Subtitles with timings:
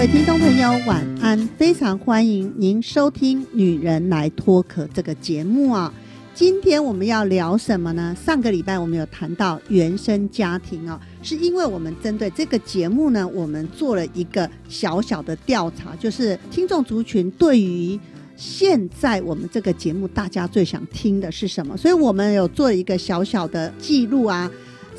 [0.00, 1.38] 各位听众朋友，晚安！
[1.58, 5.92] 非常欢迎您收听《女人来脱壳》这个节目啊。
[6.32, 8.16] 今天我们要聊什么呢？
[8.24, 18.00] 上个礼拜我们有谈到原生家庭哦，是因为我们针对这个节目呢，我们做了一个小小的调查，就是听众族群对于
[18.36, 24.50] 现在我们这个节目大家最想听的是什么，所以我们有做一个小小的记录啊。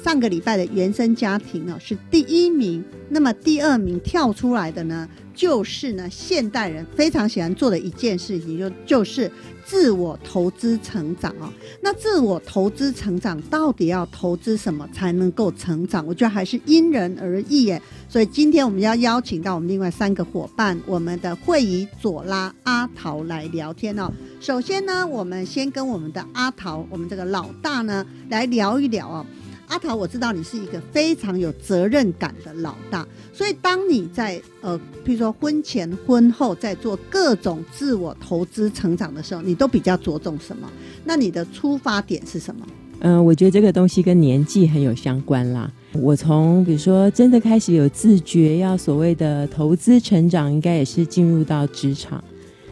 [0.04, 9.32] 上个礼拜的原生家庭啊是第一名，那么第二名跳出来的呢，就是呢现代人非常喜欢做的一件事情，就就是
[9.64, 11.54] 自我投资成长啊。
[11.82, 16.04] 那自我投资成长到底要投资什么才能够成长？
[16.08, 17.80] 我觉得还是因人而异耶。
[18.10, 24.12] 所以今天我们要邀请到我们另外三个伙伴，我们的会议左拉阿桃来聊天哦。
[24.40, 29.26] 首先呢，我们先跟我们的阿桃，我们这个老大呢来聊一聊哦。
[29.72, 40.70] 阿桃，我知道你是一个非常有责任感的老大，所以当你在呃，譬如说婚前、婚后在做各种自我投资成长的时候，你都比较着重什么？
[41.06, 42.68] 那你的出发点是什么？
[43.00, 45.72] 嗯，我觉得这个东西跟年纪很有相关啦。
[45.94, 52.22] 我从比如说真的开始有自觉要所谓的投资成长，应该也是进入到职场。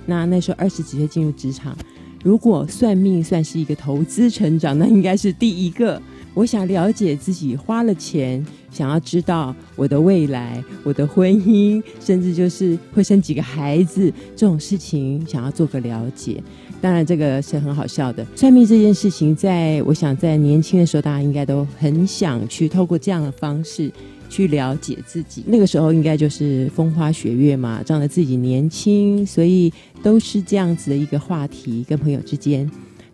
[0.05, 1.77] 那那时候二十几岁进入职场，
[2.25, 6.01] 如果算命算是一个投资成长，那应该是第一个。
[6.33, 16.41] 我想了解自己花了钱，想要知道我的未来、我的婚姻，甚至就是会生几个孩子这种事情，想要做个了解。
[16.79, 18.25] 当然，这个是很好笑的。
[18.35, 23.91] 算命这件事情，在我想在年轻的时候，大家应该都很想去透过这样的方式
[24.29, 25.43] 去了解自己。
[25.45, 32.69] 那个时候应该就是风花雪月嘛，仗着自己年轻，所以都是这样子的一个话题，跟朋友之间。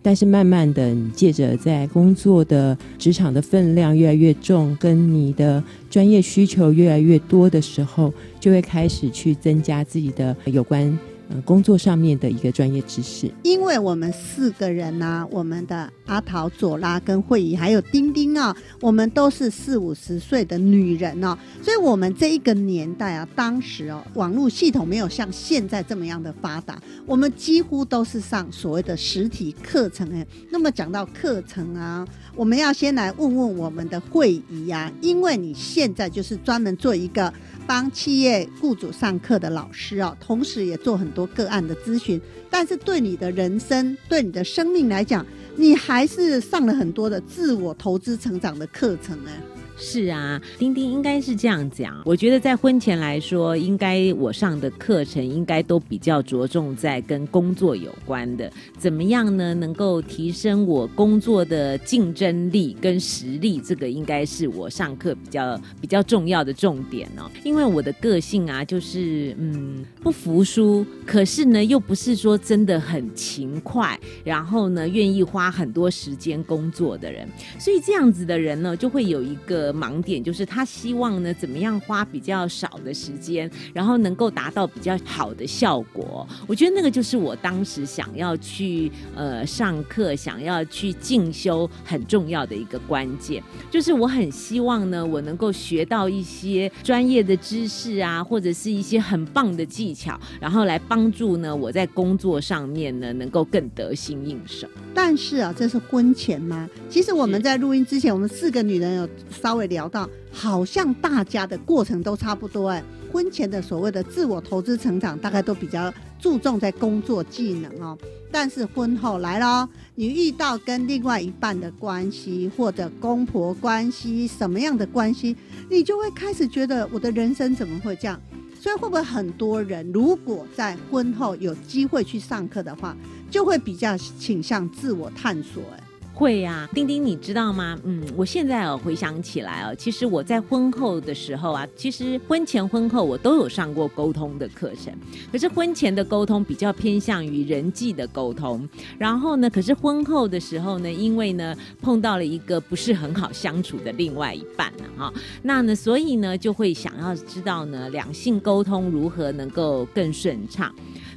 [0.06, 10.96] 但是慢慢的，你借着在工作的职场的分量越来越重，跟你的专业需求越来越多的时候，就会开始去增加自己的有关。
[11.28, 30.26] 呃，工作上面的一个专业知识，因为我们四个人呢，我们的阿桃、左拉跟慧仪还有丁丁啊，我们都是四五十岁的女人哦，所以我们这一个年代啊，当时哦，网络系统没有像现在这么样的发达，我们几乎都是上所谓的实体课程诶。
[30.52, 37.34] 那么讲到课程啊，我们要先来问问我们的慧仪啊，因为你现在就是专门做一个。
[37.68, 42.22] 帮企业雇主上课的老师啊，同时也做很多个案的咨询。
[42.50, 49.32] 但是对你的人生、对你的生命来讲，你还是上了很多的自我投资成长的课程呢。
[49.78, 52.02] 是啊，丁丁应该是这样讲。
[52.06, 58.50] 我觉得在婚前来说，应该我上的课程应该都比较着重在跟工作有关的。
[58.78, 59.54] 怎么样呢？
[59.54, 67.30] 能够提升我工作的竞争力跟实力，这个应该是我上课比较比较重要的重点哦。
[67.44, 77.28] 因为我的个性啊，就是嗯不服输，可是呢又不是说真的很勤快，然后呢愿意花很多时间工作的人。
[77.60, 79.65] 所以这样子的人呢，就会有一个。
[79.66, 86.28] 的盲点就是他希望呢，怎么样花比较少的时间，然后能够达到比较好的效果。
[86.46, 104.68] 我觉得那个就是我当时想要去呃上课，想要去进修很重要的一个关键，就是我很希望呢，我能够学到一些专业的知识啊，或者是一些很棒的技巧，然后来帮助呢我在工作上面呢能够更得心应手。
[104.94, 106.70] 但是啊，这是婚前吗？
[106.90, 109.55] 其实我们在录音之前，我们四个女人有稍。
[109.56, 112.84] 会聊到，好像大家的过程都差不多哎。
[113.12, 117.98] 婚前的所谓的自我投资成长，大概都比较注重在工作技能哦。
[118.30, 125.34] 但是婚后来了，你遇到跟另外一半的关系，或者公婆关系，什么样的关系，
[125.70, 128.20] 你就会开始觉得我的人生怎么会这样？
[128.60, 132.98] 所以会不会很多人如果在婚后有机会去上课的话，
[133.32, 135.84] 就会比较倾向自我探索哎。
[136.16, 137.78] 会呀，丁丁，你知道吗？
[137.84, 144.94] 嗯，我现在哦回想起来哦，其实我在婚后的时候啊，其实婚前婚后我都有上过沟通的课程，
[145.30, 148.68] 可是婚前的沟通比较偏向于人际的沟通，
[148.98, 155.14] 然后呢，可是婚后的时候呢，因为呢碰到了一个不是很好相处的另外一半呢，哈，
[155.44, 160.74] 那呢，所以呢就会想要知道呢两性沟通如何能够更顺畅。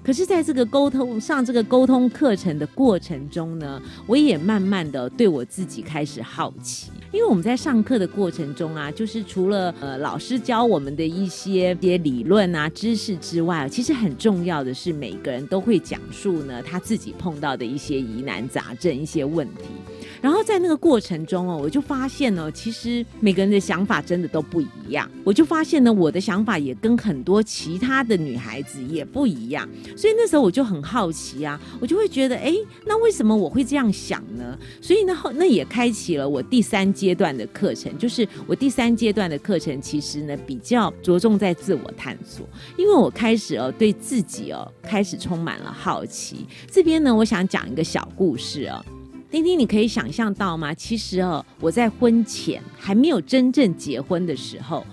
[0.08, 19.64] 可是，在这个沟通上这个沟通课程的过程中呢，我也慢慢的对我自己开始好奇，因为我们在上课的过程中啊，就是除了呃老师教我们的一些些理论啊知识之外，其实很重要的是每个人都会讲述呢他自己碰到的一些疑难杂症、一些问题。
[20.20, 25.08] 然后在那个过程中哦，我就发现呢，其实每个人的想法真的都不一样。
[25.22, 29.68] 我就发现呢，我的想法也跟很多其他的女孩子也不一样。
[29.96, 32.52] 所以那时候我就很好奇啊，我就会觉得，哎，
[32.84, 34.58] 那为什么我会这样想呢？
[34.80, 42.44] 所以呢，那也开启了我第三阶段的课程，就是我第三阶段的课程，其实呢比较着重在自我探索，
[42.76, 46.44] 因为我开始哦对自己哦开始充满了好奇。
[46.68, 48.84] 这边呢，我想讲一个小故事哦。
[49.30, 50.74] 丁丁，你可以想象到吗？
[50.74, 54.84] 其实哦，我在婚前还没有真正结婚的时候，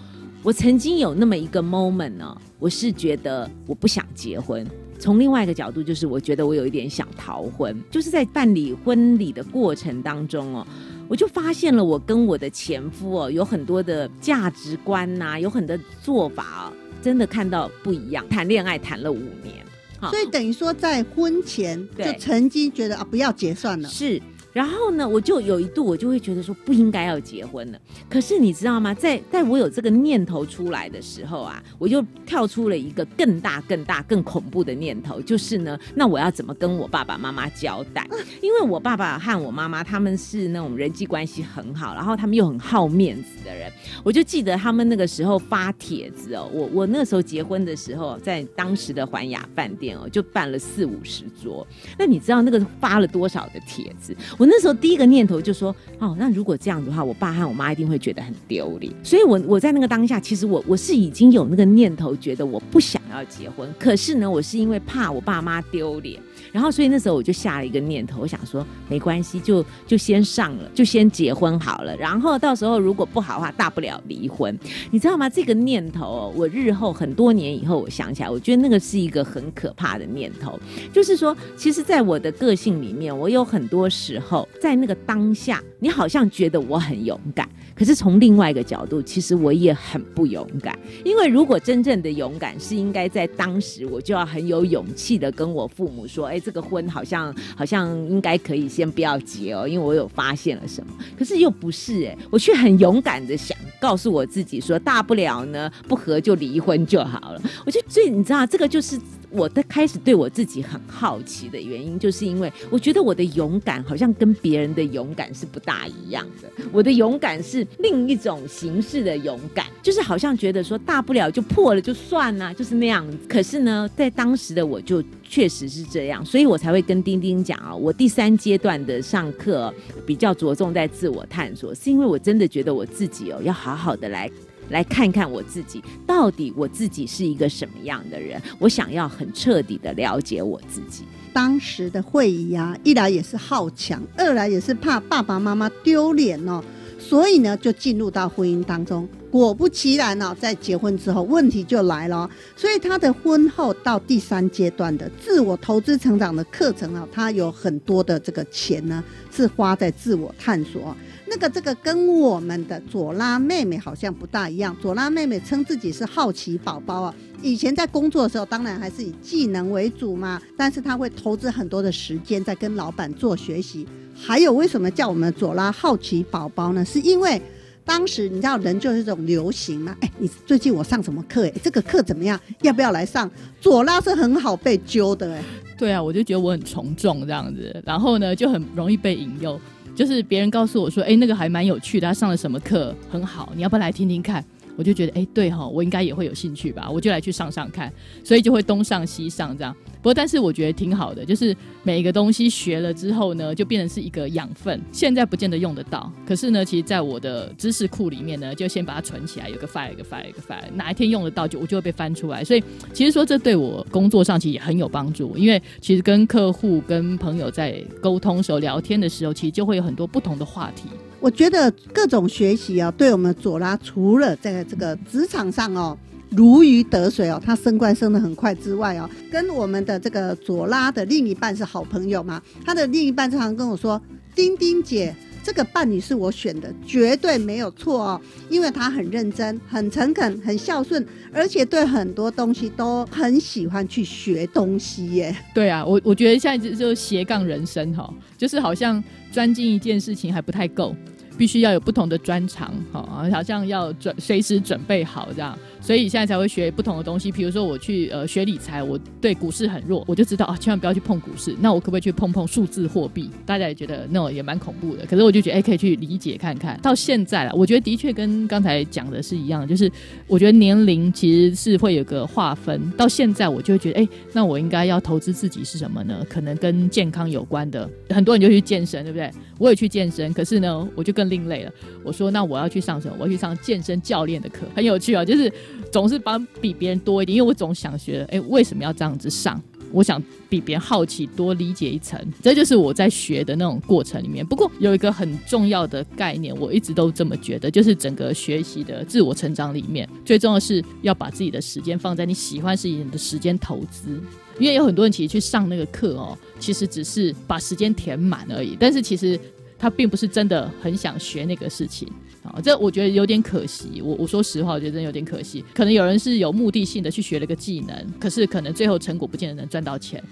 [0.43, 4.63] 我曾经有那么一个 moment 呢，我是觉得我不想结婚。
[4.97, 7.77] 从另外一个角度，就是我觉得我有一点想逃婚。
[7.91, 10.67] 就是在办理婚礼的过程当中哦，
[11.07, 18.27] 我就发现了我跟我的前夫哦有很多的价值观呐，有很多做法哦，真的看到不一样。
[18.29, 19.63] 谈恋爱谈了五年。
[20.09, 23.89] 所以等于说，在婚前就曾经觉得啊，不要结算了。
[23.89, 24.21] 是。
[24.55, 27.79] 然后呢，我就有一度我就会觉得说不应该要结婚了。
[28.09, 28.93] 可是你知道吗？
[28.93, 38.07] 在在我有这个念头出来的时候啊，我就跳出了一个更大、更大、更恐怖的念头，就是呢，那我要怎么跟我爸爸妈妈交代？
[38.41, 43.69] 因为我爸爸和我妈妈他们是那种人际关系很好，然后他们又很好面子的人。
[44.05, 51.67] 我就记得他们那个时候发帖子哦，我我那时候结婚的时候，在当时的环雅饭店哦，就办了四五十桌。
[51.99, 54.15] 那你知道那个发了多少的帖子？
[54.37, 54.44] 我。
[54.45, 58.93] 那时候第一个念头就说，哦，那如果这样子的话，我爸和我妈一定会觉得很丢脸。
[59.03, 63.67] 所以，我我在那个当下，其实我我是已经有那个念头，觉得我不想要结婚。
[63.79, 66.19] 可是呢，我是因为怕我爸妈丢脸。
[66.55, 71.93] 然后，所以那时候我就下了一个念头，我想说没关系，就就先上了，就先结婚好了。
[71.97, 74.57] 然后到时候如果不好的话，大不了离婚。
[74.89, 75.29] 你知道吗？
[75.29, 80.57] 这个念头，我日后很多年以后，我想起来，我觉得那个是一个很可怕的念头。
[80.93, 87.49] 就是说，其实，在我的个性里面，我有很多时候在那个当下，你好像觉得我很勇敢。
[87.75, 108.97] 可是从另外一个角度，其实我也很不勇敢，因为如果真正的勇敢是应该在当时，我就要很有勇气的跟我父母说：“哎，这个婚好像好像应该可以先不要结哦，因为我有发现了什么。”可是又不是哎，我却很勇敢的想告诉我自己说：“大不了呢，不和就离婚就好了。”我就最你知道，这个就是。
[109.35, 116.49] 我的开始对我自己很好奇的原因，就是因为我觉得我的勇敢好像跟别人的勇敢是不大一样的。
[116.71, 123.17] 我的勇敢是另一种形式的勇敢，就是好像觉得说大不了就破了就算了，就是那样子。
[123.27, 129.73] 可是呢，在当时的我就确实是这样，所以我才会跟丁丁讲啊，我第三阶段的上课
[130.05, 134.31] 比较着重在自我探索，是因为我真的觉得我自己哦要好好的来。
[134.69, 138.41] 来看看我自己，到底我自己是一个什么样的人？
[138.59, 141.03] 我想要很彻底的了解我自己。
[141.31, 146.63] 当时的会议啊，一来也是好强，二来也是怕爸爸妈妈丢脸哦，
[146.97, 149.07] 所以呢，就进入到婚姻当中。
[149.29, 152.29] 果不其然呢，在结婚之后，问题就来了。
[152.55, 160.95] 所以他的婚后到第三阶段的自我投资成长的课程啊，他有很多的这个钱呢，是花在自我探索。
[161.27, 164.75] 那个这个跟我们的左拉妹妹好像不大一样。
[164.81, 170.41] 左拉妹妹称自己是好奇宝宝啊，以前在工作的时候，当然还是以技能为主嘛。
[170.55, 173.87] 但是她会投资很多的时间在跟老板做学习。
[174.15, 176.85] 还有为什么叫我们左拉好奇宝宝呢？
[176.85, 177.41] 是因为
[177.83, 179.95] 当时你知道人就是这种流行嘛。
[180.01, 181.45] 哎，你最近我上什么课？
[181.47, 182.39] 哎，这个课怎么样？
[182.61, 183.29] 要不要来上？
[183.59, 185.43] 左拉是很好被揪的哎。
[185.77, 189.59] 对啊，我就觉得我很从众这样子，然后呢就很容易被引诱。
[189.95, 194.43] 就是别人告诉我说，哎，那个还蛮有趣的，他上了什么课很好，你要不要来听听看？
[194.75, 197.91] 我就觉得，哎，对哈，我应该也会有兴趣吧，我就来去上上看，
[198.23, 199.75] 所以就会东上西上这样。
[199.97, 204.79] 不过，但是我觉得挺好的，就是每一个东西学了之后呢，就变成是一个养分。
[204.91, 212.43] 现在不见得用得到，可是呢，其实在我的知识库里面呢，就先把它存起来，有个 file，一个 file，一个 file，哪一天用得到，就我就会被翻出来。
[212.43, 212.63] 所以，
[212.93, 220.83] 其实说这对我工作上其实也很有帮助，因为其实跟客户、跟朋友在沟通时候、聊天的时候，其实就会有很多不同的话题。
[221.25, 225.97] 我觉得各种学习啊，对我们左拉除了在这个职场上哦。
[226.29, 232.39] 如鱼得水哦，他升官升得很快之外哦，跟我们的这个左拉的另一半是好朋友嘛。
[232.63, 233.99] 他的另一半常常跟我说
[234.35, 245.35] ：“丁丁姐，这个伴侣是我选的，绝对没有错哦，因为他很认真、很诚恳、很孝顺，而且对很多东西都很喜欢去学东西耶。
[245.55, 249.01] 对啊，我我觉得现在就就斜杠人生哈，就是好像
[249.31, 250.93] 专精一件事情还不太够。
[251.37, 257.31] 必须要有不同的专长，好，好像要准随时准备好这样，所以现在才会学不同的东西。
[257.31, 261.55] 比如说我去呃学理财，我对股市很弱，我就知道啊，千万不要去碰股市。
[261.61, 263.29] 那我可不可以去碰碰数字货币？
[263.45, 266.79] 大家也觉得那种也蛮恐怖的，可是我就觉得哎，可以去理解看看。
[266.81, 269.91] 到现在了，我觉得的确跟刚才讲的是一样，就是
[270.25, 272.89] 我觉得年龄其实是会有个划分。
[272.97, 276.25] 到现在我就会觉得哎，那我应该要投资自己是什么呢？
[276.27, 279.31] 可能跟健康有关的，很多人就去健身，对不对？
[279.59, 281.71] 我也去健身，可是呢，我就更另类了。
[282.03, 283.15] 我说，那我要去上什么？
[283.19, 285.23] 我要去上健身教练的课，很有趣啊。
[285.23, 285.51] 就是
[285.91, 289.61] 总是帮比别人多一点，因为我总想学，哎，为什么要这样子上？
[289.91, 292.19] 我想比别人好奇，多理解一层。
[292.41, 294.45] 这就是我在学的那种过程里面。
[294.45, 304.19] 不过有一个很重要的概念，我一直都这么觉得，就是整个学习的自我成长里面，最重要是要把自己的时间放在你喜欢事情的时间投资。
[304.59, 309.39] 因为有很多人其实去上那个课哦，其实只是把时间填满而已，但是其实
[309.77, 312.07] 他并不是真的很想学那个事情
[312.45, 314.01] 啊，这我觉得有点可惜。
[314.03, 315.63] 我我说实话，我觉得真有点可惜。
[315.73, 320.23] 可能有人是有目的性的去学了个技能，可是可能最后成果不见得能赚到钱。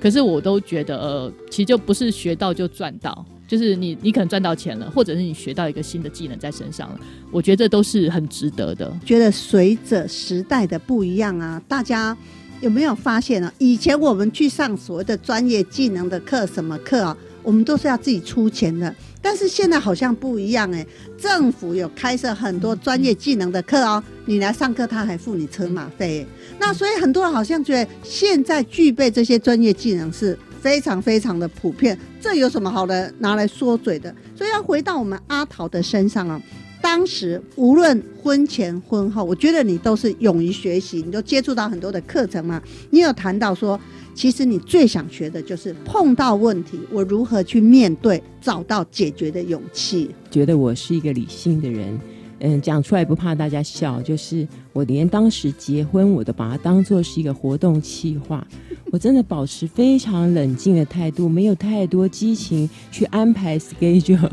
[0.00, 8.92] 可是我都觉得，呃，其实就不是学到就赚到，就是你你可能赚到钱了，或者是你学到一个新的技能在身上了，我觉得这都是很值得的。
[9.04, 12.16] 觉得随着时代的不一样啊，大家。
[12.60, 13.52] 有没有发现呢？
[13.58, 17.14] 以前我们去上所谓的专业技能的课，什么课啊？
[17.42, 18.94] 我们都是要自己出钱的。
[19.24, 26.26] 但是现在好像不一样哎，政府有开设很多专业技能的课哦，你来上课他还付你车马费。
[26.58, 34.14] 那所以很多人好像觉得现在具备这些专业技能是非常非常的普遍，这有什么好的拿来说嘴的？
[34.36, 36.38] 所以要回到我们阿桃的身上啊。
[36.84, 42.62] 当时无论婚前婚后，我觉得你都是勇于学习，你都接触到很多的课程嘛。
[42.90, 43.80] 你有谈到说，
[44.14, 50.10] 其实你最想学的就是碰到问题，我如何去面对，找到解决的勇气。
[50.30, 51.98] 觉得我是一个理性的人，
[52.40, 58.46] 嗯，讲出来不怕大家笑，就是我连当时结婚，我都把它当做是一个活动计划。
[58.92, 64.30] 我真的保持非常冷静的态度，没有太多激情去安排 schedule。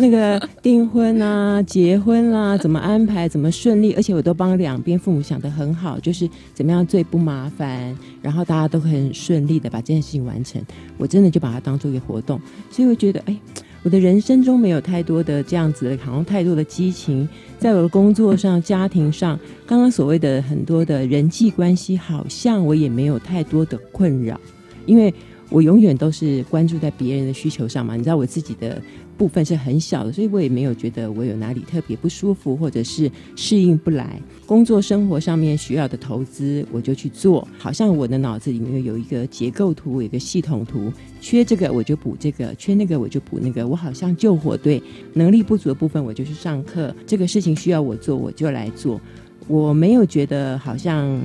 [0.00, 10.60] 那个订婚啊、结婚啦，怎么安排、怎么顺利，而且我都帮两边父母想得很好，就是怎么样最不麻烦，然后大家都很顺利的把这件事情完成。
[10.96, 12.40] 我真的就把它当做一个活动，
[12.70, 13.36] 所以我觉得，哎，
[13.82, 17.28] 我的人生中没有太多的这样子的，好像太多的激情，
[17.58, 24.40] 在我的工作上、家庭上，刚刚所谓的很多的人际关系，好像我也没有太多的困扰，
[24.86, 25.12] 因为
[25.50, 27.96] 我永远都是关注在别人的需求上嘛。
[27.96, 28.80] 你知道我自己的。
[29.20, 34.18] 部分是很小的，所以我也没有觉得我有哪里特别不舒服，或者是适应不来。
[34.46, 37.46] 工作生活上面需要的投资，我就去做。
[37.58, 43.68] 好像我的脑子里面有一个结构图，有一个系统图，缺这个我就补这个，缺那个我就补那个。
[43.68, 46.96] 我好像救火队，能力不足的部分我就去上课。
[47.06, 48.98] 这个事情需要我做，我就来做。
[49.46, 51.20] 我没有觉得好像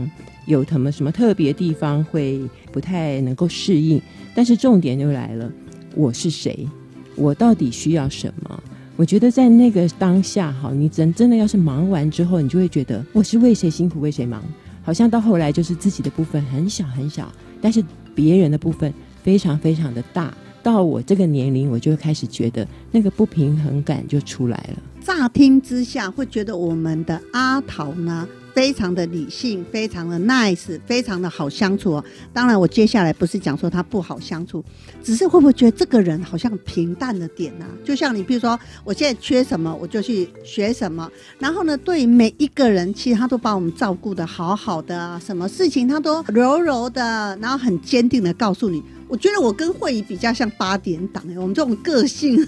[0.48, 2.42] 有什么什么特别地方会
[2.74, 4.02] 不太能够适应。
[4.36, 5.50] 但是重点就来了，
[5.96, 6.68] 我是谁？
[7.16, 8.64] 我到底需要什么？
[8.98, 14.42] 我觉得在那个当下，哈，你真真的要是忙完之后，你就会觉得我是为谁辛苦为谁忙，
[14.82, 17.30] 好像到后来就是自己的部分很小很小，
[17.62, 20.34] 但是别人的部分非常非常的大。
[20.64, 24.82] 到我这个年龄，我就开始觉得那个不平衡感就出来了。
[25.02, 28.28] 乍听之下会觉得我们的阿桃呢？
[28.56, 32.06] 非常的理性，非常的 nice，非常的好相处哦。
[32.34, 34.64] 当然，我接下来不是讲说他不好相处，
[35.04, 37.66] 只是会不会觉得这个人好像平淡的点呢？
[37.84, 41.12] 就像你，比如说，我现在缺什么，我就去学什么。
[41.38, 48.82] 然后呢，对每一个人，其实他都把我们照顾的好好的，什么事情他都柔柔的，然后很坚定的告诉你。
[49.08, 52.48] 我觉得我跟慧仪比较像八点档哎，我们这种个性。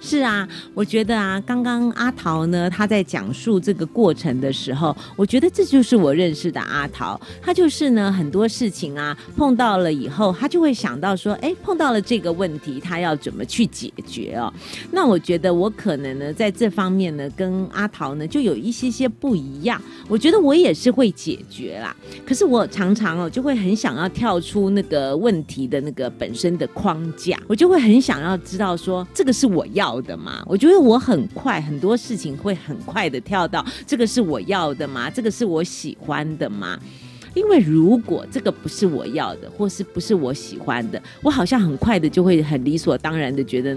[0.00, 7.20] 是啊，我觉得啊，刚刚阿桃呢，他在讲述这个过程的时候，我觉得这就是我认识的阿桃。
[7.42, 14.52] 他就是呢，很多事情啊，碰到了以后，他就会想到说，哎，碰到了这个问题，他要怎么去解决哦？
[14.92, 19.82] 那我觉得我可能呢，在这方面呢，跟阿桃呢，就有一些些不一样。
[20.08, 29.87] 我觉得我也是会解决啦，可是我常常哦，就会很想要跳出那个问题的那个本身的框架，我就会很想要知道说，这个是我要。
[29.88, 30.42] 要的嘛？
[30.46, 35.08] 我觉得我很快，很多事情会很快的跳到这个是我要的吗？
[35.08, 36.78] 这个是我喜欢的吗？
[37.34, 43.76] 因为如果这个不是我要的，或是不是我喜欢的，我好像很快的就会很理所当然的觉得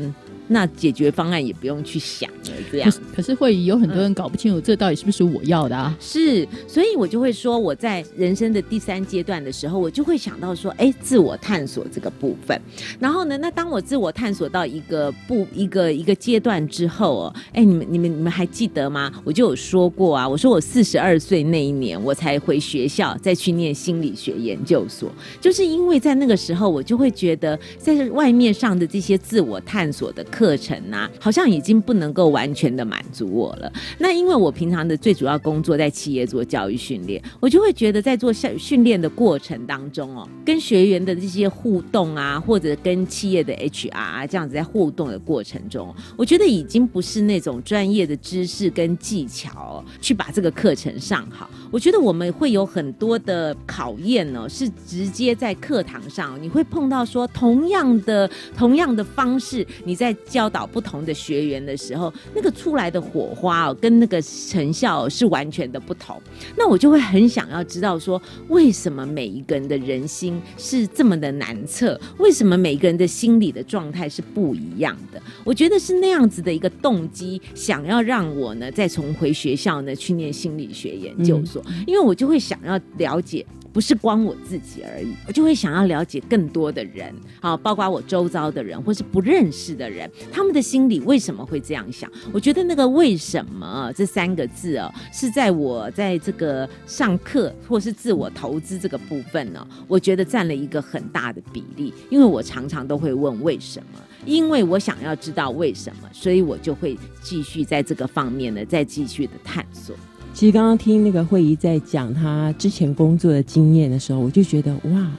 [0.51, 5.95] 那解决方案也不用去想了，这样可是会有很多人搞不清楚这到底是不是我要的啊？
[5.99, 12.59] 是，所以我就会说，我在人生的第三阶段的时候，我就会想到说，哎，自我探索这个部分。
[12.99, 19.11] 然后呢，那当我自我探索到一个不一个一个阶段之后哦，哎，你们你们你们还记得吗？
[19.23, 33.71] 我就有说过啊，我说我四十二岁那一年，我才回学校再去念心理学研究所，就是因为在那个时候，我就会觉得在外面上的这些自我探索的课课程啊，好像已经不能够完全的满足我了。
[33.99, 51.47] 那因为我平常的最主要工作在企业做教育训练，我就会觉得在做训训练的过程当中哦，跟学员的这些互动啊，或者跟企业的 HR 啊这样子在互动的过程中，我觉得已经不是那种专业的知识跟技巧、去把这个课程上好。
[51.71, 66.21] 我觉得我们会有很多的考验呢、是直接在课堂上，你会碰到说同样的同样的方式，你在教导不同的学员的时候，那个出来的火花哦，跟那个成效、哦、是完全的不同。
[66.57, 71.99] 那我就会很想要知道说，为什么每一个人的人心是这么的难测？
[72.17, 75.21] 为什么每个人的心理的状态是不一样的？
[75.45, 83.45] 我觉得是那样子的一个动机，想要让我呢再重回学校呢去念心理学研究所，因为我就会想要了解。
[83.73, 92.11] 不是光我自己而已，我就会想要了解更多的人，好，包括我周遭的人或是不认识的人，他们的心里为什么会这样想？
[92.33, 104.01] 我觉得那个“为什么”这三个字哦，是在我在这个上课或是自我投资这个部分呢，我觉得占了一个很大的比例，因为我常常都会问为什么。
[104.25, 109.95] 因为我想要知道为什么，所以我就会继续在这个方面呢，再继续的探索。
[110.33, 115.11] 其实刚刚听那个慧仪在讲她之前工作的经验的时候，我就觉得哇，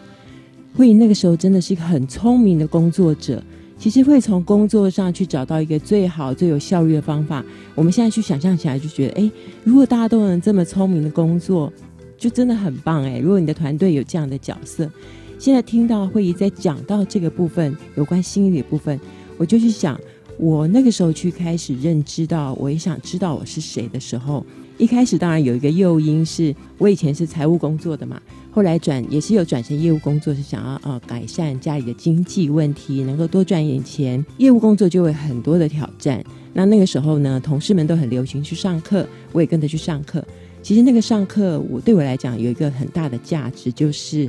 [0.74, 3.42] 慧仪那个时候真的是一个很聪明的工作者。
[3.78, 7.44] 其实会从工作上去找到一个最好、最有效率的方法。
[7.74, 9.30] 我们现在去想象起来，就觉得，哎，
[9.64, 11.72] 如果大家都能这么聪明的工作，
[12.16, 13.18] 就真的很棒哎。
[13.18, 14.88] 如果你的团队有这样的角色，
[15.36, 19.00] 现在听到会议在讲到这个部分有关心理的部分，
[19.36, 20.00] 我就去想，
[20.38, 24.46] 我那个时候去开始认知到，我也想知道我是谁的时候。
[24.82, 34.26] 一开始当然有一个诱因，是我以前是财务工作的嘛，后来转也是有转成业务工作，是想要呃改善家里的经济问题，能够多赚一点钱。
[34.38, 36.20] 业务工作就会很多的挑战。
[36.52, 40.26] 那那个时候呢，同事们都很流行去上课，我也跟着去上课。
[40.64, 44.28] 其实那个上课，我对我来讲有一个很大的价值，就是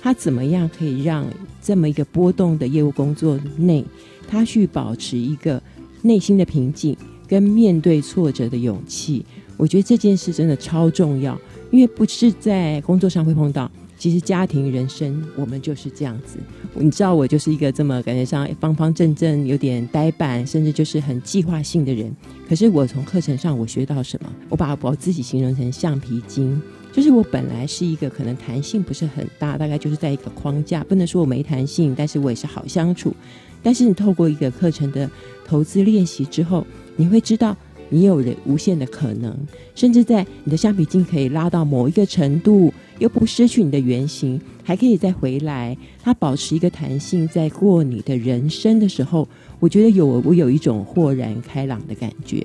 [0.00, 1.24] 他怎么样可以让
[1.62, 3.84] 这么一个波动的业务工作内，
[4.26, 5.62] 他去保持一个
[6.02, 6.96] 内心的平静，
[7.28, 9.24] 跟面对挫折的勇气。
[9.62, 16.36] 我觉得这件事真的超重要，因为不是在工作上会碰到，其实家庭、人生，我们就是这样子。
[16.74, 22.12] 你知道，我就是一个这么感觉上方方正正、有点呆板，甚至就是很计划性的人。
[22.48, 24.32] 可是我从课程上我学到什么？
[24.48, 33.14] 我把我自己形容成橡皮筋，就是我本来是一个可能弹性不是很大，大概就是在一个框架，不能说我没弹性，但是我也是好相处。
[33.62, 35.08] 但是你透过一个课程的
[35.46, 37.56] 投资练习之后，你会知道。
[37.92, 39.36] 你有了无限的可能，
[39.74, 49.28] 甚至在你的橡皮筋可以拉到某一个程度，又不失去你的原型，还可以再回来，它保持一个弹性，在过你的人生的时候，
[49.60, 52.42] 我觉得有我有一种豁然开朗的感觉。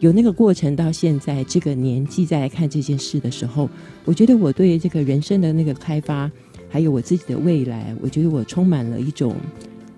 [0.00, 3.70] 有那个过程到现在这个年纪再来看这件事的时候，
[4.04, 6.30] 我觉得我对这个人生的那个开发，
[6.68, 9.34] 还有我自己的未来，我觉得我充满了一种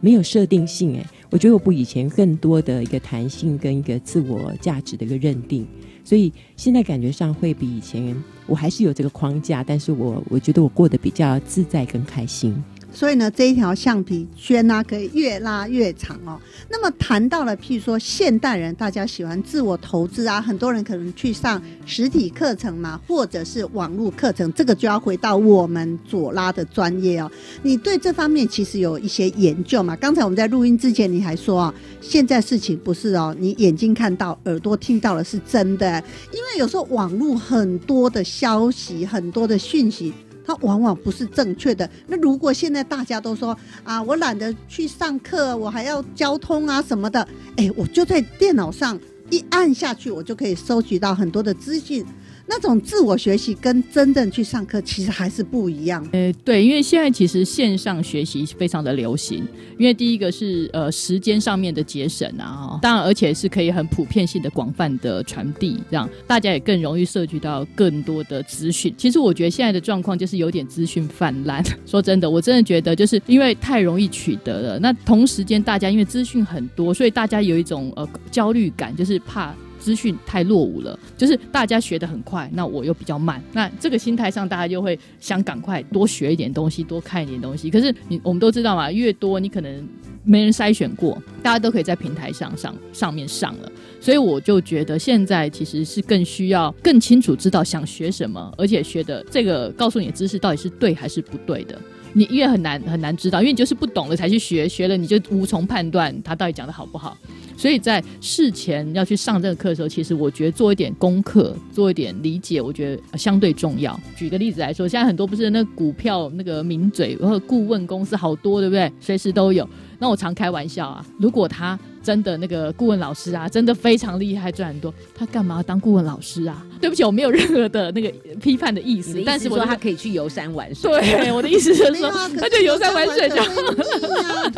[0.01, 1.05] 没有设定性诶。
[1.33, 5.67] 我觉得我比以前更多的一个弹性跟一个自我价值的一个认定，
[6.05, 8.15] 所以现在感觉上会比以前，
[8.47, 12.63] 我还是有这个框架，但是我我觉得我过得比较自在跟开心。
[12.95, 16.39] 所以呢，这一条橡皮圈呢、可以越拉越长哦。
[16.71, 27.31] 那么谈到了，譬如说现代人大家喜欢自我投资啊，很多人可能去上实体课程嘛，或者是网络课程，这个就要回到我们左拉的专业哦。
[27.63, 29.97] 你对这方面其实有一些研究嘛？
[29.97, 40.13] 刚才我们在录音之前你还说啊，现在事情不是哦，你眼睛看到、耳朵听到的是真的，因为有时候网络很多的消息、很多的讯息。
[40.45, 41.89] 它往往不是正确的。
[42.07, 47.27] 那如果现在大家都说啊，我懒得去上课，我还要交通啊什么的，
[47.57, 48.99] 哎，我就在电脑上
[49.31, 52.05] 一按下去，我就可以收集到很多的资讯。
[52.47, 56.07] 那种自我学习跟真正去上课其实还是不一样。
[56.13, 59.47] 呃，对，因为现在其实线上学习非常的流行，
[59.79, 68.93] 因为第一个是呃时间上面的节省啊，当然而且是可以很普遍性的广泛的传递，这样大家也更容易涉及到更多的资讯。
[68.99, 71.65] 其实我觉得现在的状况就是有点资讯泛滥。
[71.87, 79.55] 说真的，我真的觉得就是因为太容易取得了，那同时间大家因为资讯很多，所以大家有一种呃焦虑感，就是怕。
[79.83, 87.69] 资讯太落伍了，就是大家学的很快，那我又比较慢，那这个心态上，大家就会想赶快多学一点东西，多看一点东西。
[87.69, 89.89] 可是你我们都知道嘛，越多你可能
[90.23, 101.77] 没人筛选过，大家都可以在平台上上上面上了，所以我就觉得现在其实是更需要更清楚知道想学什么，而且学的这个告诉你的知识到底是对还是不对的。
[102.15, 107.17] 你因为很难很难知道，因为你就是不懂了才去学，学了你就无从判断他到底讲的好不好。
[107.57, 113.99] 所以在事前要去上这个课的时候，其实我觉得做一点功课，做一点理解，我觉得相对重要。
[114.17, 118.91] 举个例子来说，现在很多不是那股票那个名嘴或顾问公司好多，对不对？
[119.01, 119.69] 随时都有。
[119.99, 126.67] 那我常开玩笑啊，如果他真的那个顾问老师啊，真的非常厉害，赚很多，他干嘛当顾问老师啊？
[126.81, 128.11] 对不起，我没有任何的那个
[128.41, 130.91] 批判的意思，但是我说他可以去游山玩水。
[131.01, 133.37] 对， 我的意思就是说，他就游山玩水就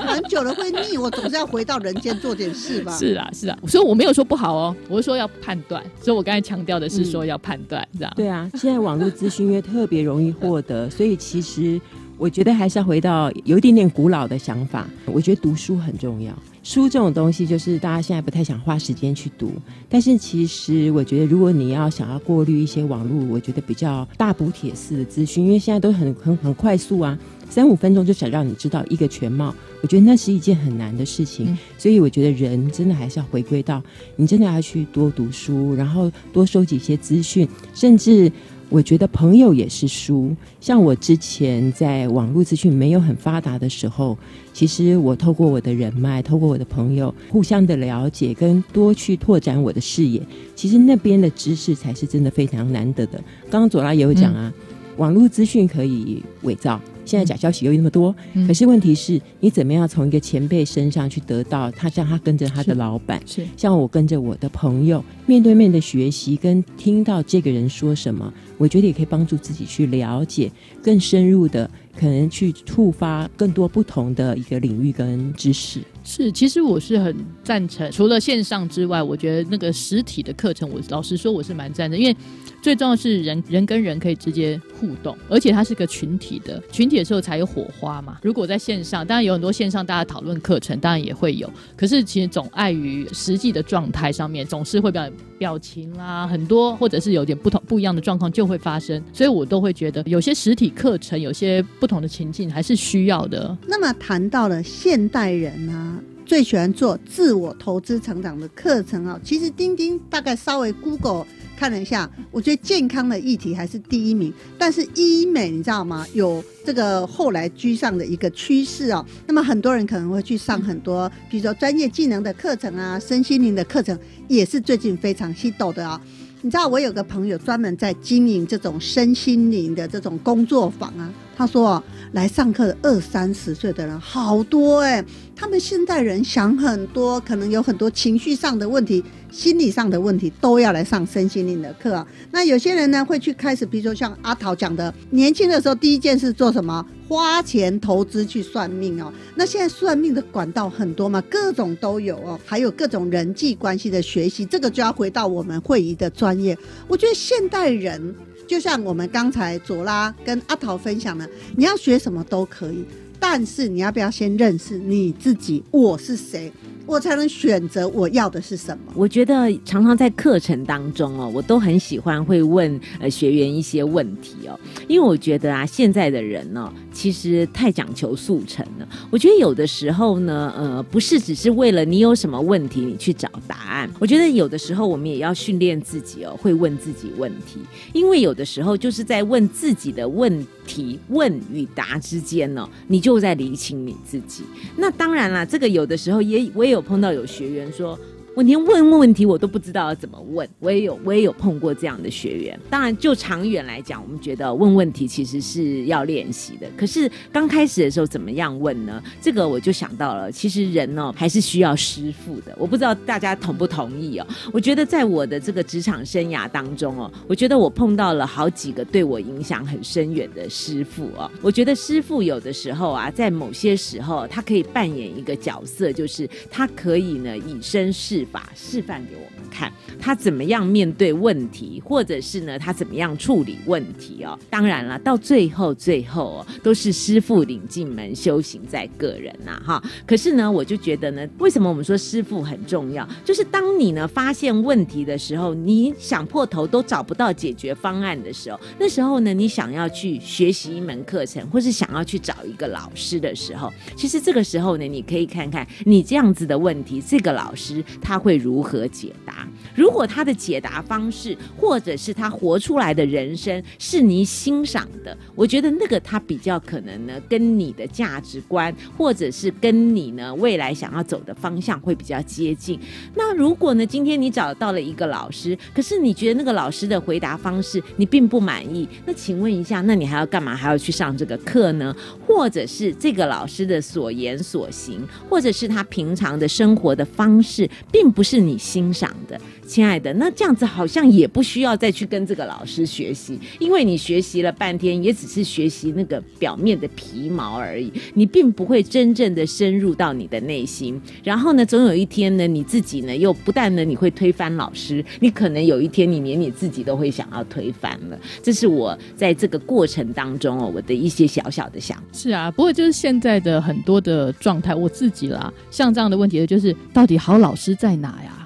[0.02, 2.96] 玩久了会腻，我总是要回到人间做点事吧。
[2.96, 5.83] 是啊，是啊，所以我没有说不好哦，我是说要判断。
[6.00, 8.12] 所以我刚才强调的是说要判断，这样。
[8.16, 11.80] 对啊，现在网络资讯因为特别容易获得，所以其实。
[12.16, 14.88] 我觉得还是要回到有一点点古老的想法。
[15.07, 19.53] 我觉得读书很重要，书这种东西就是大家现在不太想花时间去读。
[19.88, 27.18] 但是其实我觉得，如果你要想要过滤一些网络，我觉得比较大补铁式的资讯，因为现在都很很很快速啊，
[27.50, 31.57] 三五分钟就想让你知道一个全貌，我觉得那是一件很难的事情。
[31.77, 33.83] 所以我觉得人真的还是要回归到，
[34.16, 38.31] 你真的要去多读书，然后多收集一些资讯，甚至。
[38.70, 44.18] 我觉得朋友也是书，像我之前在网络资讯没有很发达的时候，
[44.53, 50.20] 其实我透过我的人脉，透过我的朋友，互相的了解跟多去拓展我的视野，
[50.57, 53.22] 其实那边的知识才是真的非常难得的。
[53.50, 54.53] 刚刚左拉也有讲啊，
[54.96, 56.81] 网络资讯可以伪造。
[57.05, 58.14] 现在假消息又那么多，
[58.47, 70.51] 可是问题是你怎么样从一个前辈身上去得到他，像他跟着他的老板，是像我跟着我的朋友，面对面的学习跟听到这个人说什么，我觉得也可以帮助自己去了解
[70.83, 75.81] 更深入的，可能去触发更多不同的一个领域跟知识。
[76.03, 82.17] 是，其实我是很赞成，除了线上之外，我觉得那个实体的课程，我老实说我是蛮赞成，因为。
[82.64, 88.16] 最重要是人人跟人可以直接互动，而且它是个群体的群体的时候才有火花嘛。
[88.22, 91.46] 如果在线上，当然有很多线上大家讨论课程，当然也会有。
[91.77, 99.03] 可是其实总碍于实际的状态上面，总是会表表情啦，很多或者是有点不同不一样的状况就会发生。
[99.12, 103.55] 所以我都会觉得有些实体课程，有些不同的情境还是需要的。
[103.66, 106.00] 那么谈到了现代人呢？
[106.24, 109.20] 最喜欢做自我投资成长的课程啊！
[109.22, 114.33] 其实钉钉大概稍微 Google 看了一下，我觉得健康的议题还是第一名。
[114.59, 116.07] 但是医美你知道吗？
[116.12, 119.05] 有这个后来居上的一个趋势哦。
[119.27, 126.01] 那么很多人可能会去上很多，比如说专业技能的课程啊，身心灵的课程，也是最近非常稀抖的啊。
[126.43, 131.11] 你知道我有个朋友专门在经营这种身心灵的这种工作坊啊。
[131.37, 139.03] 他说：“来上课的二三十岁的人好多哎，他们现代人想很多，可能有很多情绪上的问题、
[139.35, 142.07] 心理上的问题，都要来上身心灵的课。
[142.31, 146.87] 那有些人呢，会去开始，比如说像阿桃讲的，年轻的时候第一件事做什么？
[147.09, 149.12] 花钱投资去算命哦。
[149.35, 156.57] 那现在算命的管道很多嘛，各种都有哦，还有各种人际关系的学习，这个就要回到我们会议的专业。
[156.87, 158.14] 我觉得现代人。”
[158.47, 162.85] 就像我们刚才左拉跟阿桃分享的，你要学什么都可以，
[163.18, 165.64] 但是你要不要先认识你自己？
[165.70, 166.53] 我是谁？
[166.87, 168.92] 我才能选择我要的是什么？
[168.94, 178.88] 我觉得常常在课程当中哦，我都很喜欢会问呃学员一些问题哦，因为我觉得啊，现在的人呢，其实太讲求速成了。
[179.11, 183.90] 我觉得有的时候呢，呃，不是只是为了你有什么问题你去找答案。
[183.99, 187.61] 我觉得有的时候我们也要训练自己哦，会问自己问题，
[187.92, 193.35] 因为有的时候就是在问自己的问提问与答之间呢，你就在。
[193.35, 194.44] 理清你自己。
[194.77, 197.98] 那当然啦，这个有的时候也我也有碰到有学员说，
[198.35, 200.49] 我连问问题我都不知道要怎么问。
[200.59, 202.59] 我也有我也有碰过这样的学员。
[202.68, 206.66] 当然，就长远来讲，我们觉得问问题其实是要练习的。
[206.77, 209.01] 可是刚开始的时候怎么样问呢？
[209.23, 212.53] 这个我就想到了，其实人呢还是需要师傅的。
[212.59, 214.27] 我不知道大家同不同意哦。
[214.53, 221.31] 我觉得在我的这个职场生涯当中哦，我觉得我碰到了好几个对我影响很深远的师傅哦。
[221.40, 234.39] 我觉得师傅有的时候啊，在某些时候他可以扮演一个角色，就是他可以呢以身试法，示范给我们看他怎么样面对问题，或者是呢他怎么样处理问题哦。
[234.51, 239.83] 当然了，到最后最后哦，都是师傅领进门，修行在个人呐哈。
[240.07, 243.07] 可是呢，我就觉得呢，为什么我们说师傅很重要？
[243.25, 259.44] 就是当你呢发现问题的时候，你想破头都找不到解决方案的时候，那时候呢，你想要去学习一门课程，或是想要去找一个老师的时候，其实这个时候呢，你可以看看你这样子的问题，这个老师他他会如何解答。
[259.74, 272.79] 如果他的解答方式，或者是他活出来的人生是你欣赏的，我觉得那个他比较可能呢，跟你的价值观，或者是跟你呢未来想要走的方向会比较接近。
[273.16, 280.55] 那如果呢，今天你找到了一个老师，可是你觉得那个老师的回答方式你并不满意，那请问一下，那你还要干嘛？
[280.55, 281.92] 还要去上这个课呢？
[282.24, 301.00] 或者是这个老师的所言所行，或者是他平常的生活的方式，并并不是你欣赏的，亲爱的，那这样子好像也不需要再去跟这个老师学习，因为你学习了半天，也只是学习那个表面的皮毛而已，你并不会真正的深入到你的内心。
[301.22, 308.18] 然后呢，总有一天呢，你自己呢又不但呢你会推翻老师，你可能有一天你连你自己都会想要推翻了。
[308.42, 312.05] 这是我在这个过程当中哦，我的一些小小的想法。
[312.12, 318.43] 是啊，不过就是现在的很多的状态，我自己啦，像这样的问题，就是到底好老师在哪呀？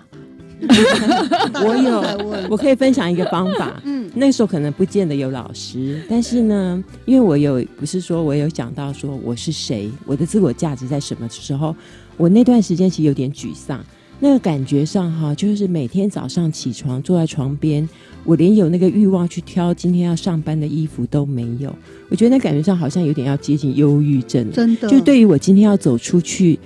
[1.64, 3.80] 我有，我可以分享一个方法。
[3.84, 11.74] 嗯，那时候可能不见得有老师，但是呢，因为我有不是说我有讲到说我是谁，我的自我价值在什么时候，
[12.16, 13.84] 我那段时间其实有点沮丧。
[14.20, 17.88] 那个感觉上哈，就是每天早上起床坐在床边，
[18.24, 21.72] 我连有那个欲望去挑今天要上班的衣服都没有。
[22.08, 24.88] 我觉得那感觉上好像有点要接近忧郁症，真的。
[24.88, 26.58] 就对于我今天要走出去，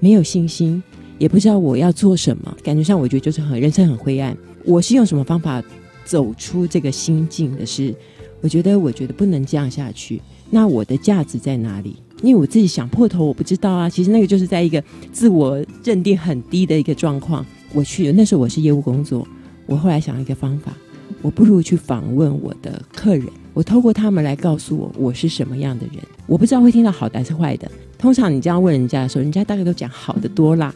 [0.00, 0.82] 没有信心，
[1.18, 4.36] 也不知道我要做什么，感觉上我觉得就是很人生很灰暗。
[4.64, 5.62] 我是用什么方法
[6.04, 7.66] 走出这个心境的？
[7.66, 7.94] 是
[8.40, 10.22] 我觉得，我觉得不能这样下去。
[10.50, 11.96] 那我的价值在哪里？
[12.22, 13.88] 因为我自己想破头，我不知道啊。
[13.88, 17.44] 其实那个就是在一个自我认定很低的一个状况。
[17.72, 19.26] 我去那时候我是业务工作，
[19.66, 20.72] 我后来想了一个方法，
[21.20, 25.96] 我不如去访问我的客人，我透过他们来告诉我我是什么样的人。
[26.26, 27.70] 我不知道会听到好的还是坏的。
[27.98, 30.74] 通常你这样问人家的时候，人家大概都讲好的多啦，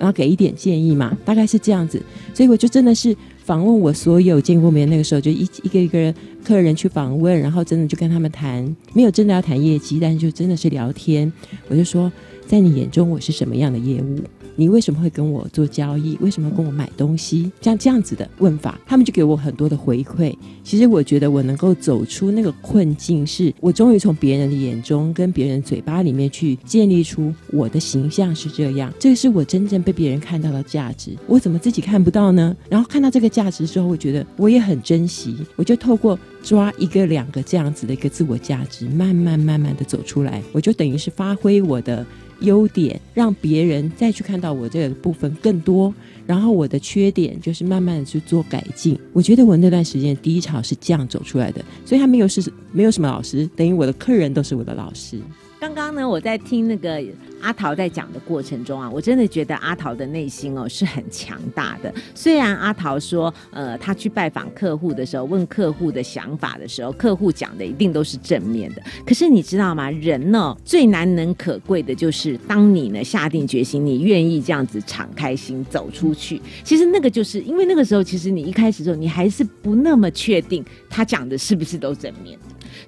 [0.00, 2.02] 然后给一点建议嘛，大概是这样子。
[2.34, 3.16] 所以我就真的是。
[3.42, 11.32] 访问我所有见过面，那个时候就一一个一个客人去访问，然后真的就跟他们谈，没有真的要谈业绩，但是就真的是聊天。
[11.66, 12.12] 我就说，
[12.46, 14.20] 在你眼中我是什么样的业务？
[14.56, 16.16] 你为什么会跟我做交易？
[16.20, 17.50] 为什么跟我买东西？
[17.60, 20.34] 像这样子的问法，他们就给我很多的回馈。
[20.62, 28.92] 其实我觉得我能够走出那个困境，是我终于从别人的眼中跟别人嘴巴里面去建立出我的形象是这样。
[28.98, 31.16] 这个是我真正被别人看到的价值。
[31.26, 32.54] 我怎么自己看不到呢？
[32.68, 35.36] 然后看到这个价值之后，我觉得我也很珍惜。
[35.56, 40.42] 我就透过抓一个、两个这样子的一个自我价值，慢慢慢慢的走出来。
[40.52, 42.06] 我就等于是发挥我的。
[42.40, 45.92] 优点让别人再去看到我这个部分更多，
[46.26, 48.98] 然后我的缺点就是慢慢的去做改进。
[49.12, 55.18] 我觉得我那段时间第一场是这样走出来的，所以他没有是没有什么老师，等于我的客人都是我的老师。
[55.60, 57.04] 刚刚呢，我在听那个
[57.38, 61.92] 阿桃在讲的过程中啊，我真的觉得阿桃的内心哦是很强大的。
[62.14, 68.82] 虽然阿桃说，呃，他去拜访客户的时候，问客户的想法的时候，客户讲的一定都是正面的。
[69.04, 69.90] 可是你知道吗？
[69.90, 76.40] 人呢最难能可贵的就是，当你呢下定决心，你愿意这样子敞开心走出去。
[76.64, 82.38] 其实那个就是因为那个时候，其实你一开始的时候，你还是不那么确定他讲的是不是都正面。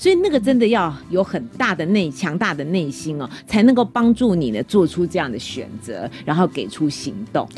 [0.02, 7.48] 所以那个真的要有很大的内强大的内心哦，才能够帮助你呢做出这样的选择，然后给出行动。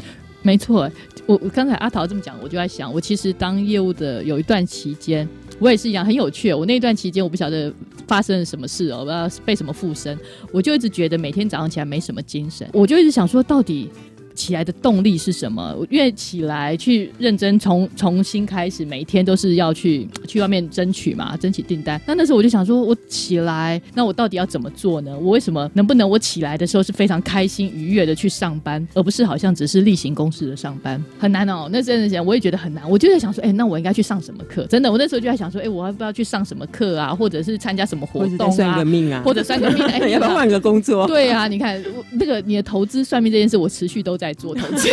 [0.43, 0.91] 没错，
[1.25, 5.27] 我我刚才阿桃这么讲，我就在想，我其实当业务的有一段期间，
[5.59, 6.53] 我也是一样很有趣。
[6.53, 7.73] 我那一段期间，我不晓得
[8.07, 10.15] 发生了什么事哦，不知道被什么附身，
[10.53, 13.91] 我就一直觉得每天早上起来没什么精神，我就一直想说，到底。
[14.35, 15.75] 起来的动力是什么？
[15.91, 22.01] 因为起来去认真重重新开始，每一天都是要去去外面争取嘛，争取订单。
[22.07, 25.17] 那那时候我就想说，我起来，那我到底要怎么做呢？
[25.19, 31.03] 我为什么能不能我起来的时候是非常开心愉悦的去上班，而不是好像只是例行公事的上班？
[31.19, 32.89] 很难哦，那真的想我也觉得很难。
[32.91, 34.67] 我就在想说，哎，那我应该去上什么课？
[34.67, 37.15] 真的，我那时候就在想说，哎，我要不要去上什么课啊？
[37.15, 38.51] 或者是参加什么活动啊？
[38.51, 39.23] 算个命啊？
[39.25, 39.85] 或者算个命？
[39.87, 41.07] 哎， 要不要换个工作？
[41.07, 44.89] 对啊，你看那个你的投资算命这件事，我持续都在在做投资。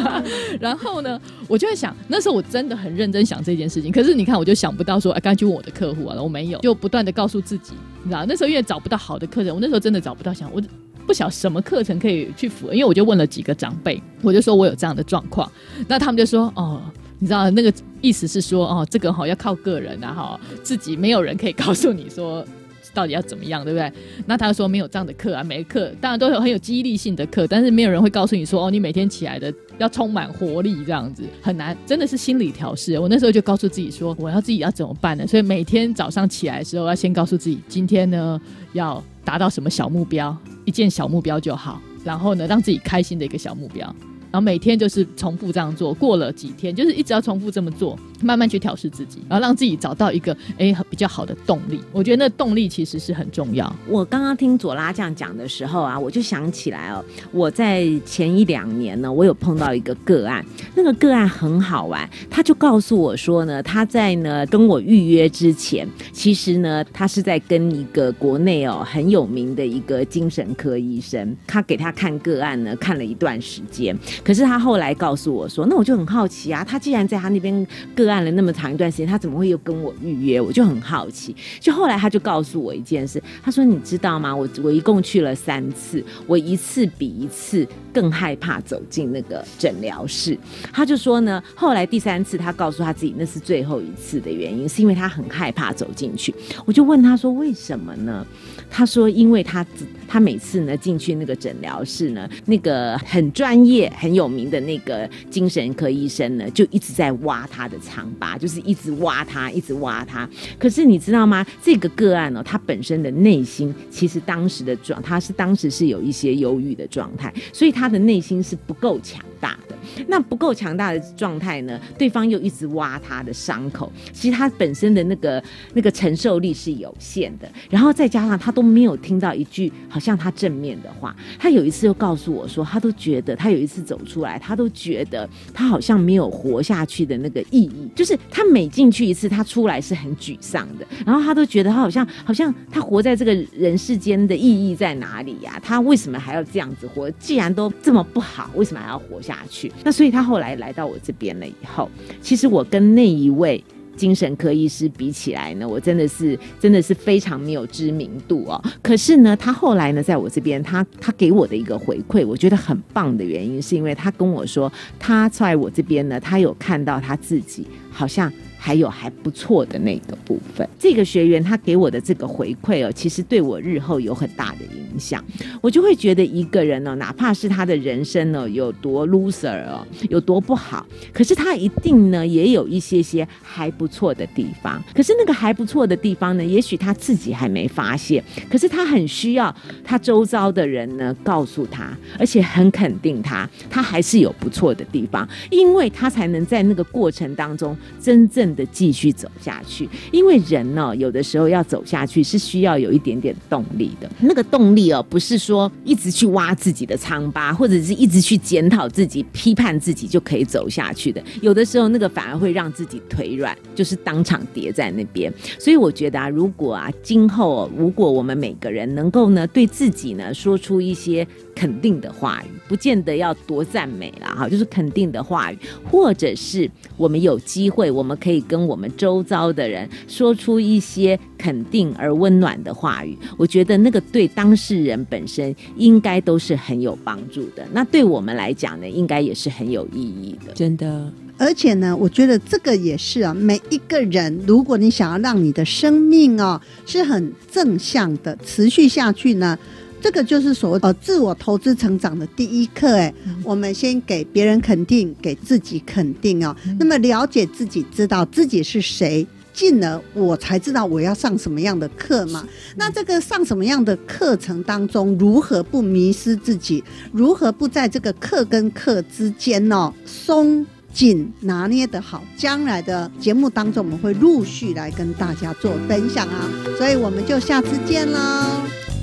[0.60, 3.92] 然后呢，我就在想，那时候我真的很认真想这件事情。
[3.92, 10.62] 可是你看，我就想不到说，哎，刚去问我的客户啊，我没有，就不断的告诉自己，你知道，那时候因为找不到好的课程，我那时候真的找不到，想我
[11.06, 15.50] 不晓什么课程可以去符合，因为我就问了几个长辈，我就说我有这样的状况，
[15.88, 16.80] 那他们就说，哦，
[17.18, 22.44] 你知道那个意思是说，哦，这个哈要靠个人啊，哈，自己没有人可以告诉你说。
[22.92, 23.92] 到底要怎么样，对不对？
[24.26, 32.98] 那他说没有这样的课啊，每个课当然都有很有激励性的课，但是没有人会告诉你说哦，你每天起来的要充满活力，这样子很难，真的是心理调试。
[32.98, 35.26] 我那时候就告诉自己说，我要自己要怎么办呢？
[35.26, 38.40] 所以每天早上起来的时候，要先告诉自己，今天呢
[38.72, 43.94] 要达到什么小目标，一件小目标就好，然后呢让自己开心的一个小目标。
[44.30, 51.80] 然后每天就是重复这样做，过了几天，就是一直要重复这么做，慢慢去调试自己，然后让自己找到一个哎比较好的动力。
[51.92, 53.74] 我觉得那动力其实是很重要。
[53.88, 73.96] 我刚刚听左拉这样讲的时候啊，我就想起来哦，我在前一两年呢，我有碰到一个个案，那个个案很好玩，他就告诉我说呢，他在呢跟我预约之前，其实呢他是在跟一个国内哦很有名的一个精神科医生，他给他看个案呢，看了一段时间。
[74.22, 80.40] 可是他后来告诉我说：“那我就很好奇啊，他既然在他那边个案了那么长一段时间，他怎么会又跟我预约？
[80.40, 81.34] 我就很好奇。
[81.58, 84.34] 就后来他就告诉我一件事，他说：‘你知道吗？
[84.34, 90.38] 我我一共去了三次，我一次比一次更害怕走进那个诊疗室。’
[90.72, 96.34] 他就说呢，后来第三次他告诉他自己那是最后一次的原因，是因为他很害怕走进去。
[96.64, 98.26] 我就问他说：‘为什么呢？’
[98.70, 99.64] 他说：‘因为他
[100.10, 110.28] 他每次呢进去那个诊疗室呢，那个很专业很。’有名的那个精神科医生呢，就一直在挖他的疮疤，就是一直挖他，一直挖他。
[110.58, 111.46] 可是你知道吗？
[111.62, 119.76] 这个个案呢，他本身的内心其实当时的状，他是当时是有一些忧郁的状态，所以他的内心是不够强大的。
[120.08, 127.48] 那不够强大的状态呢，对方又一直挖他的伤口，其实他本身的那个那个承受力是有限的。
[127.70, 131.14] 然后再加上他都没有听到一句好像他正面的话。
[131.38, 133.98] 他有一次又告诉我说，他都觉得他有一次走。
[134.10, 140.86] 出来，他都觉得他好像没有活下去的那个意义，就是他每进去一次，他出来是很沮丧的。
[141.06, 145.60] 然后他都觉得他好像好像他活在这个人世间的意义在哪里呀？
[145.62, 147.08] 他为什么还要这样子活？
[147.12, 149.72] 既然都这么不好，为什么还要活下下去？
[149.84, 151.90] 那所以他后来来到我这边了以后，
[152.20, 153.62] 其实我跟那一位。
[153.96, 158.62] 精神科医师比起来呢，我真的是真的是非常没有知名度哦。
[158.80, 168.32] 可是呢，他后来呢，在我这边，他他给我的一个回馈，我觉得很棒的原因，是因为他跟我说，他在我这边呢，他有看到他自己好像。
[168.62, 175.24] 还有还不错的那个部分，这个学员他给我的这个回馈哦，其实对我日后有很大的影响。
[175.62, 184.82] 我就会觉得一个人呢，哪怕是他的人生呢有多 loser 哦，有多不好，可是他一定呢也有一些些还不错的地方。
[184.94, 198.49] 可是那个还不错的地方呢，也许他自己还没发现，可是他很需要他周遭的人呢告诉他，而且很肯定他，他还是有不错的地方，因为他才能在那个过程当中真正。
[198.54, 204.10] 的继续走下去，因为人呢，有的时候要走下去是需要有一点点动力的。
[204.20, 211.22] 那个动力哦，不是说一直去挖自己的疮疤，或者是一直去检讨自己、批判自己就可以走下去的。
[211.40, 215.32] 有的时候，那个反而会让自己腿软，就是当场跌在那边。
[215.58, 221.26] 所以我觉得啊，如果啊，今后如果我们每个人能够呢，对自己呢，说出一些。
[221.60, 225.58] 肯定的话语，不见得要多赞美了哈，就是肯定的话语，
[225.90, 233.14] 或者是我们有机会，我们可以跟我们周遭的人说出一些肯定而温暖的话语。
[233.36, 240.54] 我觉得那个对当事人本身应该都是很有帮助的，那对我们来讲呢，应该也是很有意义的。
[240.54, 249.58] 真的，而且呢，我觉得这个也是啊，每一个人，如果你想要让你的生命哦是很正向的持续下去呢。
[250.00, 253.12] 这个就是所谓呃自我投资成长的第一课，哎，
[253.44, 256.56] 我们先给别人肯定，给自己肯定哦。
[256.78, 262.46] 那么了解自己，知道自己是谁，进而我才知道我要上什么样的课嘛。
[262.76, 266.82] 那这个上什么样的课程当中，如何不迷失自己？
[267.12, 270.66] 如何不在这个课跟课之间呢松？
[270.92, 278.18] 紧拿捏的好，将来的节目当中，我们会陆续来跟大家做分享啊，所以我们就下次见喽，